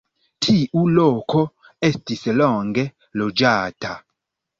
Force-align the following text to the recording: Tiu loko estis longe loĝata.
Tiu 0.43 0.85
loko 0.99 1.43
estis 1.89 2.23
longe 2.39 2.87
loĝata. 3.23 3.93